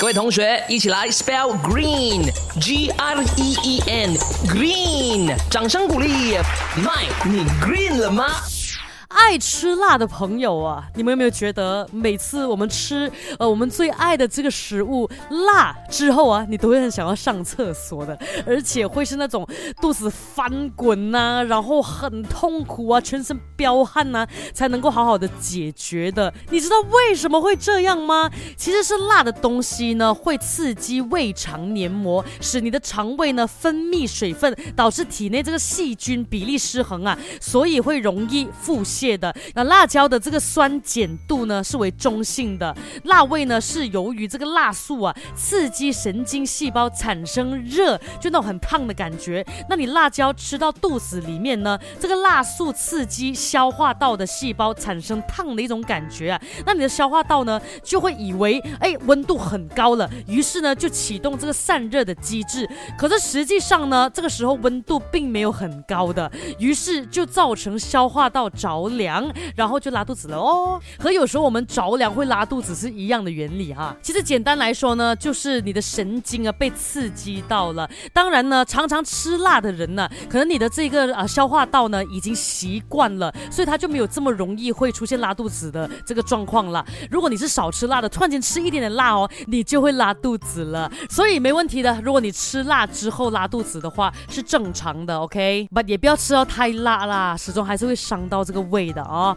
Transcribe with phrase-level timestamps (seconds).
[0.00, 6.38] 各位同学，一起来 spell green，G R E E N，green，掌声鼓励。
[6.76, 8.24] 麦，你 green 了吗？
[9.10, 15.08] 爱吃辣的朋友啊，你们有没有觉得每次我们吃呃我们最爱的这个食物
[15.46, 18.16] 辣之后啊，你都会很想要上厕所的，
[18.46, 19.46] 而且会是那种
[19.80, 24.24] 肚子翻滚呐，然后很痛苦啊，全身飙汗呐，
[24.54, 26.32] 才能够好好的解决的。
[26.50, 28.30] 你知道为什么会这样吗？
[28.56, 38.99] 其实是辣的东西呢，会刺激胃肠黏膜，使你的肠胃呢分泌水分，导致体内这个细菌比例失衡啊，所以会容易腹泻。
[39.00, 49.42] 界的那辣椒的这个酸碱度呢是为中性的，辣味呢是由于这个辣素啊刺激神经细胞产生热，就那种很烫的感觉。
[49.70, 62.68] 那你辣椒吃到肚子里面呢，这个辣素刺激消化道的细胞产生烫的一种感觉啊，那你的消化道呢就会以为哎温度很高了，于是呢就启动这个散热的机制。
[62.98, 68.89] 可是实际上呢这个时候温度并没有很高的，于是就造成消化道着。
[68.96, 70.80] 凉，然后就拉肚子了哦。
[70.98, 73.94] 和有时候我们着凉会拉肚子是一样的原理哈。
[74.02, 77.88] 其实简单来说呢，就是你的神经啊被刺激到了。
[78.12, 86.84] 当然呢，常常吃辣的人呢，可能你的这个啊消化道呢已经习惯了，所以他就没有这么容易会出现拉肚子的这个状况了。
[87.10, 90.90] 如果你是少吃辣的，突然间吃一点点辣哦，你就会拉肚子了。
[91.08, 92.00] 所以没问题的。
[92.02, 95.18] 如果你吃辣之后拉肚子的话，是正常的。
[95.18, 98.79] OK，不也不要吃到太辣啦，始终还是会伤到这个胃。
[98.92, 99.36] 的啊。